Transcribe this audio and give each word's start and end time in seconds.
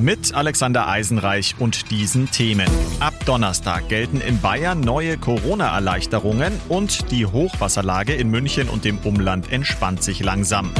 Mit 0.00 0.32
Alexander 0.32 0.86
Eisenreich 0.86 1.56
und 1.58 1.90
diesen 1.90 2.30
Themen. 2.30 2.68
Ab 3.00 3.14
Donnerstag 3.26 3.88
gelten 3.88 4.20
in 4.20 4.40
Bayern 4.40 4.80
neue 4.80 5.18
Corona-Erleichterungen 5.18 6.52
und 6.68 7.10
die 7.10 7.26
Hochwasserlage 7.26 8.14
in 8.14 8.30
München 8.30 8.68
und 8.68 8.84
dem 8.84 8.98
Umland 8.98 9.50
entspannt 9.50 10.04
sich 10.04 10.22
langsam. 10.22 10.70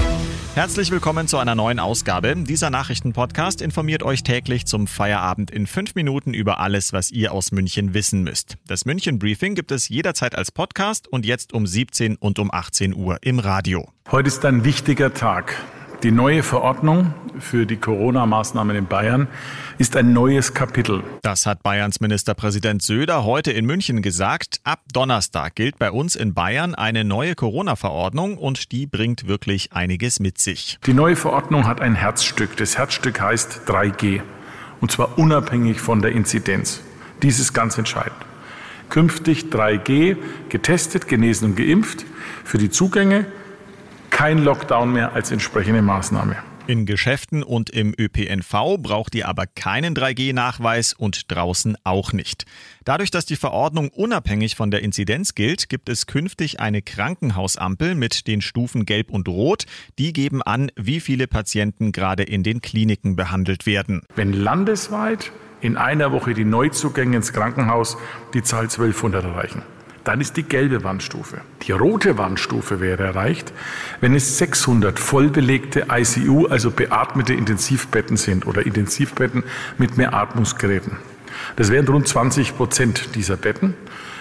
Herzlich 0.54 0.92
willkommen 0.92 1.26
zu 1.26 1.38
einer 1.38 1.56
neuen 1.56 1.80
Ausgabe. 1.80 2.36
Dieser 2.36 2.70
Nachrichtenpodcast 2.70 3.60
informiert 3.60 4.04
euch 4.04 4.22
täglich 4.22 4.66
zum 4.66 4.86
Feierabend 4.86 5.50
in 5.50 5.66
fünf 5.66 5.96
Minuten 5.96 6.32
über 6.32 6.60
alles, 6.60 6.92
was 6.92 7.10
ihr 7.10 7.32
aus 7.32 7.50
München 7.50 7.94
wissen 7.94 8.22
müsst. 8.22 8.56
Das 8.68 8.84
München 8.84 9.18
Briefing 9.18 9.56
gibt 9.56 9.72
es 9.72 9.88
jederzeit 9.88 10.36
als 10.36 10.52
Podcast 10.52 11.08
und 11.08 11.26
jetzt 11.26 11.52
um 11.52 11.66
17 11.66 12.14
und 12.14 12.38
um 12.38 12.52
18 12.52 12.94
Uhr 12.94 13.18
im 13.22 13.40
Radio. 13.40 13.90
Heute 14.12 14.28
ist 14.28 14.44
ein 14.44 14.62
wichtiger 14.62 15.12
Tag. 15.12 15.56
Die 16.04 16.12
neue 16.12 16.44
Verordnung 16.44 17.12
für 17.40 17.66
die 17.66 17.76
Corona-Maßnahmen 17.76 18.76
in 18.76 18.86
Bayern 18.86 19.26
ist 19.78 19.96
ein 19.96 20.12
neues 20.12 20.54
Kapitel. 20.54 21.02
Das 21.22 21.44
hat 21.44 21.64
Bayerns 21.64 21.98
Ministerpräsident 21.98 22.82
Söder 22.82 23.24
heute 23.24 23.50
in 23.50 23.66
München 23.66 24.00
gesagt. 24.00 24.60
Ab 24.62 24.78
Donnerstag 24.92 25.56
gilt 25.56 25.76
bei 25.80 25.90
uns 25.90 26.14
in 26.14 26.34
Bayern 26.34 26.76
eine 26.76 27.02
neue 27.02 27.34
Corona-Verordnung 27.34 28.38
und 28.38 28.70
die 28.70 28.86
bringt 28.86 29.26
wirklich 29.26 29.72
einiges 29.72 30.20
mit 30.20 30.38
sich. 30.38 30.78
Die 30.86 30.94
neue 30.94 31.16
Verordnung 31.16 31.66
hat 31.66 31.80
ein 31.80 31.96
Herzstück. 31.96 32.56
Das 32.58 32.78
Herzstück 32.78 33.20
heißt 33.20 33.62
3G 33.66 34.20
und 34.80 34.92
zwar 34.92 35.18
unabhängig 35.18 35.80
von 35.80 36.00
der 36.00 36.12
Inzidenz. 36.12 36.80
Dies 37.22 37.40
ist 37.40 37.54
ganz 37.54 37.76
entscheidend. 37.76 38.14
Künftig 38.88 39.46
3G, 39.50 40.16
getestet, 40.48 41.08
genesen 41.08 41.46
und 41.46 41.56
geimpft 41.56 42.06
für 42.44 42.58
die 42.58 42.70
Zugänge 42.70 43.26
kein 44.18 44.42
Lockdown 44.42 44.92
mehr 44.92 45.12
als 45.12 45.30
entsprechende 45.30 45.80
Maßnahme. 45.80 46.34
In 46.66 46.86
Geschäften 46.86 47.44
und 47.44 47.70
im 47.70 47.94
ÖPNV 47.96 48.76
braucht 48.82 49.14
ihr 49.14 49.28
aber 49.28 49.46
keinen 49.46 49.94
3G-Nachweis 49.94 50.92
und 50.92 51.30
draußen 51.30 51.76
auch 51.84 52.12
nicht. 52.12 52.44
Dadurch, 52.84 53.12
dass 53.12 53.26
die 53.26 53.36
Verordnung 53.36 53.90
unabhängig 53.90 54.56
von 54.56 54.72
der 54.72 54.82
Inzidenz 54.82 55.36
gilt, 55.36 55.68
gibt 55.68 55.88
es 55.88 56.08
künftig 56.08 56.58
eine 56.58 56.82
Krankenhausampel 56.82 57.94
mit 57.94 58.26
den 58.26 58.40
Stufen 58.40 58.86
Gelb 58.86 59.12
und 59.12 59.28
Rot. 59.28 59.66
Die 60.00 60.12
geben 60.12 60.42
an, 60.42 60.72
wie 60.74 60.98
viele 60.98 61.28
Patienten 61.28 61.92
gerade 61.92 62.24
in 62.24 62.42
den 62.42 62.60
Kliniken 62.60 63.14
behandelt 63.14 63.66
werden. 63.66 64.02
Wenn 64.16 64.32
landesweit 64.32 65.30
in 65.60 65.76
einer 65.76 66.10
Woche 66.10 66.34
die 66.34 66.44
Neuzugänge 66.44 67.18
ins 67.18 67.32
Krankenhaus 67.32 67.96
die 68.34 68.42
Zahl 68.42 68.64
1200 68.64 69.24
erreichen 69.24 69.62
dann 70.04 70.20
ist 70.20 70.36
die 70.36 70.42
gelbe 70.42 70.84
Wandstufe. 70.84 71.40
Die 71.62 71.72
rote 71.72 72.18
Wandstufe 72.18 72.80
wäre 72.80 73.02
erreicht, 73.04 73.52
wenn 74.00 74.14
es 74.14 74.38
600 74.38 74.98
vollbelegte 74.98 75.86
ICU, 75.90 76.46
also 76.46 76.70
beatmete 76.70 77.34
Intensivbetten 77.34 78.16
sind 78.16 78.46
oder 78.46 78.64
Intensivbetten 78.64 79.44
mit 79.76 79.96
mehr 79.96 80.14
Atmungsgeräten. 80.14 80.96
Das 81.56 81.70
wären 81.70 81.86
rund 81.88 82.08
20 82.08 82.56
Prozent 82.56 83.14
dieser 83.14 83.36
Betten. 83.36 83.74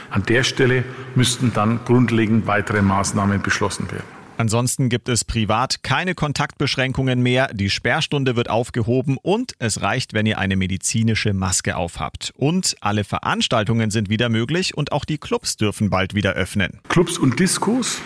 An 0.09 0.23
der 0.23 0.43
Stelle 0.43 0.83
müssten 1.15 1.53
dann 1.53 1.79
grundlegend 1.85 2.47
weitere 2.47 2.81
Maßnahmen 2.81 3.41
beschlossen 3.41 3.91
werden. 3.91 4.16
Ansonsten 4.37 4.89
gibt 4.89 5.09
es 5.09 5.25
privat 5.25 5.81
keine 5.81 6.13
Kontaktbeschränkungen 6.13 7.23
mehr, 7.23 7.49
die 7.53 7.71
Sperrstunde 7.71 8.35
wird 8.35 8.51
aufgehoben 8.51 9.17
und 9.19 9.53
es 9.57 9.81
reicht, 9.81 10.13
wenn 10.13 10.27
ihr 10.27 10.37
eine 10.37 10.55
medizinische 10.55 11.33
Maske 11.33 11.75
aufhabt. 11.75 12.33
Und 12.37 12.75
alle 12.79 13.03
Veranstaltungen 13.03 13.89
sind 13.89 14.09
wieder 14.09 14.29
möglich 14.29 14.77
und 14.77 14.91
auch 14.91 15.05
die 15.05 15.17
Clubs 15.17 15.57
dürfen 15.57 15.89
bald 15.89 16.13
wieder 16.13 16.33
öffnen. 16.33 16.79
Clubs 16.87 17.17
und 17.17 17.39
Diskos 17.39 17.99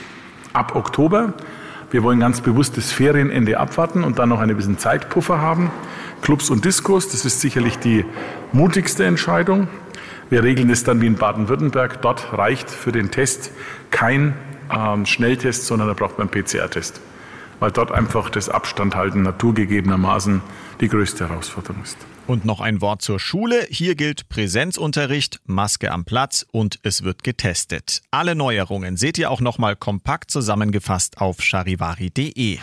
ab 0.53 0.73
Oktober. 0.73 1.33
Wir 1.91 2.01
wollen 2.03 2.21
ganz 2.21 2.39
bewusst 2.39 2.77
das 2.77 2.93
Ferienende 2.93 3.59
abwarten 3.59 4.05
und 4.05 4.17
dann 4.17 4.29
noch 4.29 4.39
ein 4.39 4.55
bisschen 4.55 4.77
Zeitpuffer 4.77 5.41
haben. 5.41 5.69
Clubs 6.21 6.49
und 6.49 6.63
Diskos, 6.63 7.09
das 7.09 7.25
ist 7.25 7.41
sicherlich 7.41 7.77
die 7.77 8.05
mutigste 8.53 9.03
Entscheidung. 9.03 9.67
Wir 10.29 10.43
regeln 10.43 10.69
es 10.69 10.85
dann 10.85 11.01
wie 11.01 11.07
in 11.07 11.15
Baden-Württemberg. 11.15 12.01
Dort 12.01 12.31
reicht 12.31 12.69
für 12.69 12.93
den 12.93 13.11
Test 13.11 13.51
kein 13.89 14.33
ähm, 14.73 15.05
Schnelltest, 15.05 15.65
sondern 15.65 15.87
da 15.87 15.93
braucht 15.93 16.17
man 16.17 16.29
einen 16.29 16.43
PCR-Test, 16.43 17.01
weil 17.59 17.71
dort 17.71 17.91
einfach 17.91 18.29
das 18.29 18.49
Abstandhalten 18.49 19.21
naturgegebenermaßen 19.23 20.41
die 20.79 20.87
größte 20.87 21.29
Herausforderung 21.29 21.83
ist. 21.83 21.97
Und 22.27 22.45
noch 22.45 22.61
ein 22.61 22.81
Wort 22.81 23.01
zur 23.01 23.19
Schule. 23.19 23.65
Hier 23.69 23.95
gilt 23.95 24.29
Präsenzunterricht, 24.29 25.41
Maske 25.45 25.91
am 25.91 26.05
Platz 26.05 26.45
und 26.51 26.79
es 26.83 27.03
wird 27.03 27.23
getestet. 27.23 28.01
Alle 28.11 28.35
Neuerungen 28.35 28.95
seht 28.95 29.17
ihr 29.17 29.31
auch 29.31 29.41
nochmal 29.41 29.75
kompakt 29.75 30.31
zusammengefasst 30.31 31.19
auf 31.19 31.41
charivari.de. 31.41 32.59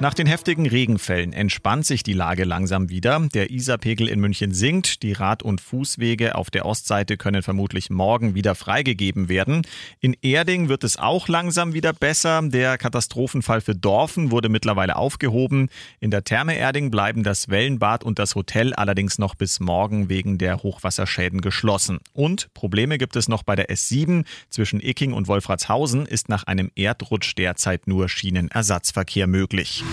Nach 0.00 0.14
den 0.14 0.26
heftigen 0.26 0.66
Regenfällen 0.66 1.34
entspannt 1.34 1.84
sich 1.84 2.02
die 2.02 2.14
Lage 2.14 2.44
langsam 2.44 2.88
wieder. 2.88 3.20
Der 3.34 3.50
Isarpegel 3.50 4.08
in 4.08 4.18
München 4.18 4.54
sinkt. 4.54 5.02
Die 5.02 5.12
Rad- 5.12 5.42
und 5.42 5.60
Fußwege 5.60 6.36
auf 6.36 6.50
der 6.50 6.64
Ostseite 6.64 7.18
können 7.18 7.42
vermutlich 7.42 7.90
morgen 7.90 8.34
wieder 8.34 8.54
freigegeben 8.54 9.28
werden. 9.28 9.60
In 10.00 10.16
Erding 10.22 10.70
wird 10.70 10.84
es 10.84 10.96
auch 10.96 11.28
langsam 11.28 11.74
wieder 11.74 11.92
besser. 11.92 12.40
Der 12.42 12.78
Katastrophenfall 12.78 13.60
für 13.60 13.74
Dorfen 13.74 14.30
wurde 14.30 14.48
mittlerweile 14.48 14.96
aufgehoben. 14.96 15.68
In 16.00 16.10
der 16.10 16.24
Therme 16.24 16.56
Erding 16.56 16.90
bleiben 16.90 17.22
das 17.22 17.50
Wellenbad 17.50 18.02
und 18.02 18.18
das 18.18 18.34
Hotel 18.34 18.72
allerdings 18.72 19.18
noch 19.18 19.34
bis 19.34 19.60
morgen 19.60 20.08
wegen 20.08 20.38
der 20.38 20.62
Hochwasserschäden 20.62 21.42
geschlossen. 21.42 21.98
Und 22.14 22.54
Probleme 22.54 22.96
gibt 22.96 23.16
es 23.16 23.28
noch 23.28 23.42
bei 23.42 23.54
der 23.54 23.68
S7 23.68 24.24
zwischen 24.48 24.80
Icking 24.80 25.12
und 25.12 25.28
Wolfratshausen 25.28 26.06
ist 26.06 26.30
nach 26.30 26.44
einem 26.44 26.70
Erdrutsch 26.74 27.34
derzeit 27.36 27.86
nur 27.86 28.08
Schienenersatzverkehr 28.08 29.26
möglich. 29.26 29.84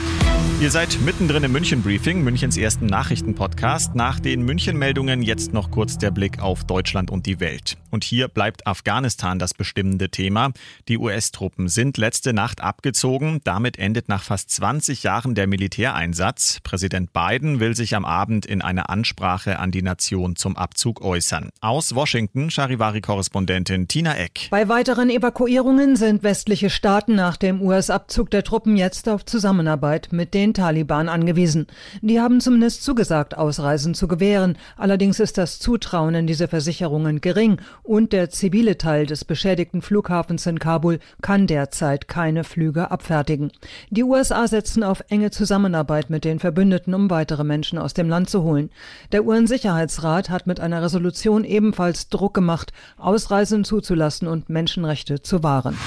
Ihr 0.60 0.72
seid 0.72 1.00
mittendrin 1.06 1.44
im 1.44 1.52
München 1.52 1.84
Briefing, 1.84 2.24
Münchens 2.24 2.58
ersten 2.58 2.88
Nachrichtenpodcast. 2.88 3.94
Nach 3.94 4.20
den 4.20 4.42
München-Meldungen 4.42 5.22
jetzt 5.22 5.54
noch 5.54 5.70
kurz 5.70 5.98
der 5.98 6.10
Blick 6.12 6.40
auf 6.40 6.64
Deutschland 6.64 7.12
und 7.12 7.28
die 7.28 7.40
Welt. 7.40 7.78
Und 7.90 8.04
hier 8.04 8.28
bleibt 8.28 8.68
Afghanistan 8.68 9.40
das 9.40 9.54
bestimmende 9.54 10.10
Thema. 10.10 10.52
Die 10.88 10.98
US-Truppen 10.98 11.68
sind 11.68 11.98
letzte 11.98 12.34
Nacht 12.34 12.62
abgezogen. 12.62 13.42
Damit 13.44 13.78
endet 13.80 14.10
nach 14.10 14.24
fast 14.24 14.50
20 14.52 15.04
Jahren 15.04 15.36
der 15.36 15.48
Militäreinsatz. 15.48 16.60
Präsident 16.64 17.14
Biden 17.14 17.60
will 17.60 17.76
sich 17.76 17.96
am 17.96 18.06
Abend 18.06 18.46
in 18.46 18.62
einer 18.62 18.90
Ansprache 18.90 19.60
an 19.60 19.72
die 19.72 19.82
Nation 19.82 20.36
zum 20.36 20.58
Abzug 20.58 21.02
äußern. 21.02 21.50
Aus 21.62 21.96
Washington, 21.96 22.50
Charivari-Korrespondentin 22.50 23.88
Tina 23.88 24.18
Eck. 24.18 24.48
Bei 24.52 24.68
weiteren 24.68 25.10
Evakuierungen 25.10 25.96
sind 25.96 26.24
westliche 26.24 26.70
Staaten 26.70 27.16
nach 27.16 27.38
dem 27.38 27.62
US-Abzug 27.62 28.32
der 28.32 28.44
Truppen 28.44 28.78
jetzt 28.78 29.08
auf 29.10 29.26
Zusammenarbeit 29.26 30.10
mit 30.12 30.34
den 30.34 30.54
Taliban 30.54 31.10
angewiesen. 31.10 31.68
Die 32.02 32.20
haben 32.20 32.42
zumindest 32.42 32.84
zugesagt, 32.84 33.38
Ausreisen 33.38 33.94
zu 33.94 34.08
gewähren. 34.08 34.58
Allerdings 34.76 35.20
ist 35.20 35.38
das 35.38 35.60
Zutrauen 35.60 36.16
in 36.16 36.28
diese 36.28 36.48
Versicherungen 36.48 37.22
gering 37.22 37.62
und 37.88 38.12
der 38.14 38.30
zivile 38.30 38.78
Teil 38.78 39.06
des 39.06 39.26
beschädigten 39.26 39.82
Flughafens 39.82 40.46
in 40.46 40.60
Kabul 40.60 41.00
kann 41.22 41.48
derzeit 41.48 42.08
keine 42.08 42.44
Flüge 42.44 42.92
abfertigen. 42.92 43.52
Die 43.90 44.04
USA 44.04 44.48
setzen 44.48 44.84
auf 44.84 45.04
enge 45.10 45.32
Zusammenarbeit 45.32 46.10
mit 46.10 46.26
den 46.26 46.40
Verbündeten, 46.40 46.94
um 46.94 47.10
weitere 47.10 47.44
Menschen 47.44 47.80
aus 47.80 47.94
dem 47.94 48.10
Land 48.10 48.30
zu 48.30 48.44
holen. 48.44 48.70
Der 49.12 49.26
UN-Sicherheitsrat 49.26 50.30
hat 50.30 50.48
mit 50.48 50.60
einer 50.60 50.82
Resolution 50.82 51.44
ebenfalls 51.44 52.10
Druck 52.10 52.34
gemacht, 52.34 52.74
Ausreisen 52.98 53.64
zuzulassen 53.64 54.28
und 54.28 54.50
Menschenrechte 54.50 55.22
zu 55.22 55.44
wahren. 55.44 55.78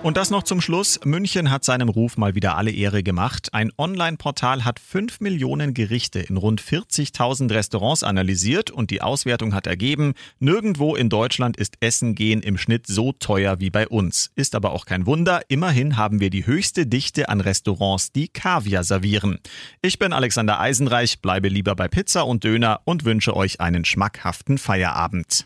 Und 0.00 0.16
das 0.16 0.30
noch 0.30 0.44
zum 0.44 0.60
Schluss. 0.60 1.00
München 1.04 1.50
hat 1.50 1.64
seinem 1.64 1.88
Ruf 1.88 2.16
mal 2.16 2.36
wieder 2.36 2.56
alle 2.56 2.70
Ehre 2.70 3.02
gemacht. 3.02 3.52
Ein 3.52 3.72
Online-Portal 3.76 4.64
hat 4.64 4.78
5 4.78 5.20
Millionen 5.20 5.74
Gerichte 5.74 6.20
in 6.20 6.36
rund 6.36 6.62
40.000 6.62 7.52
Restaurants 7.52 8.04
analysiert 8.04 8.70
und 8.70 8.92
die 8.92 9.02
Auswertung 9.02 9.54
hat 9.54 9.66
ergeben, 9.66 10.14
nirgendwo 10.38 10.94
in 10.94 11.08
Deutschland 11.08 11.56
ist 11.56 11.74
Essen 11.80 12.14
gehen 12.14 12.42
im 12.42 12.58
Schnitt 12.58 12.86
so 12.86 13.10
teuer 13.12 13.58
wie 13.58 13.70
bei 13.70 13.88
uns. 13.88 14.30
Ist 14.36 14.54
aber 14.54 14.70
auch 14.70 14.86
kein 14.86 15.04
Wunder. 15.04 15.42
Immerhin 15.48 15.96
haben 15.96 16.20
wir 16.20 16.30
die 16.30 16.46
höchste 16.46 16.86
Dichte 16.86 17.28
an 17.28 17.40
Restaurants, 17.40 18.12
die 18.12 18.28
Kaviar 18.28 18.84
servieren. 18.84 19.40
Ich 19.82 19.98
bin 19.98 20.12
Alexander 20.12 20.60
Eisenreich, 20.60 21.20
bleibe 21.20 21.48
lieber 21.48 21.74
bei 21.74 21.88
Pizza 21.88 22.24
und 22.24 22.44
Döner 22.44 22.80
und 22.84 23.04
wünsche 23.04 23.34
euch 23.34 23.60
einen 23.60 23.84
schmackhaften 23.84 24.58
Feierabend. 24.58 25.44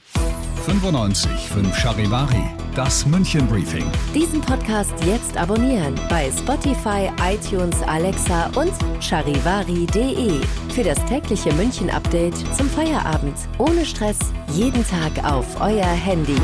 95 0.62 1.48
5 1.48 1.76
Charivari, 1.76 2.44
das 2.76 3.04
München 3.04 3.48
Briefing. 3.48 3.84
Diesen 4.14 4.40
Podcast 4.40 4.94
jetzt 5.04 5.36
abonnieren 5.36 5.98
bei 6.08 6.30
Spotify, 6.30 7.10
iTunes, 7.20 7.82
Alexa 7.82 8.46
und 8.54 8.72
charivari.de. 9.02 10.40
Für 10.72 10.84
das 10.84 11.04
tägliche 11.06 11.52
München 11.54 11.90
Update 11.90 12.36
zum 12.56 12.70
Feierabend. 12.70 13.36
Ohne 13.58 13.84
Stress, 13.84 14.18
jeden 14.52 14.86
Tag 14.86 15.24
auf 15.24 15.60
euer 15.60 15.84
Handy. 15.84 16.38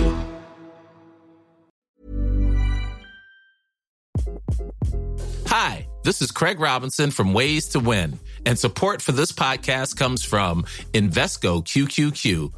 Hi, 5.48 5.86
this 6.02 6.20
is 6.20 6.32
Craig 6.32 6.58
Robinson 6.58 7.12
from 7.12 7.34
Ways 7.34 7.68
to 7.68 7.78
Win, 7.78 8.18
and 8.44 8.58
support 8.58 9.00
for 9.00 9.12
this 9.12 9.32
podcast 9.32 9.96
comes 9.96 10.24
from 10.24 10.64
Invesco 10.92 11.62
QQQ 11.64 12.57